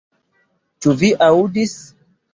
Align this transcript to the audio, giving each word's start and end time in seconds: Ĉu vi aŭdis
Ĉu 0.85 0.95
vi 1.03 1.13
aŭdis 1.29 1.77